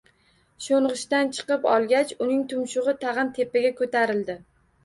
Sho‘ng‘ishdan 0.67 1.29
chiqib 1.39 1.67
olgach, 1.73 2.13
uning 2.27 2.41
tumshug‘i 2.55 2.97
tag‘in 3.07 3.33
tepaga 3.39 3.75
ko‘tarildi 3.83 4.41